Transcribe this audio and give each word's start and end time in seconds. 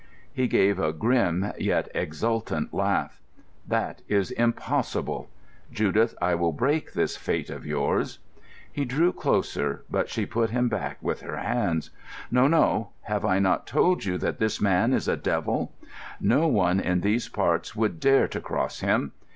He 0.33 0.47
gave 0.47 0.79
a 0.79 0.91
grim 0.93 1.53
yet 1.59 1.87
exultant 1.93 2.73
laugh. 2.73 3.21
"That 3.67 4.01
is 4.07 4.31
impossible. 4.31 5.29
Judith, 5.71 6.15
I 6.19 6.33
will 6.33 6.53
break 6.53 6.93
this 6.93 7.15
fate 7.15 7.51
of 7.51 7.67
yours." 7.67 8.17
He 8.71 8.83
drew 8.83 9.13
closer, 9.13 9.83
but 9.91 10.09
she 10.09 10.25
put 10.25 10.49
him 10.49 10.69
back 10.69 10.97
with 11.03 11.21
her 11.21 11.37
hands. 11.37 11.91
"No, 12.31 12.47
no; 12.47 12.89
have 13.01 13.23
I 13.23 13.37
not 13.37 13.67
told 13.67 14.03
you 14.03 14.17
that 14.17 14.39
this 14.39 14.59
man 14.59 14.91
is 14.91 15.07
a 15.07 15.15
devil? 15.17 15.71
No 16.19 16.47
one 16.47 16.79
in 16.79 17.01
these 17.01 17.29
parts 17.29 17.75
would 17.75 17.99
dare 17.99 18.27
to 18.29 18.41
cross 18.41 18.79
him. 18.79 19.11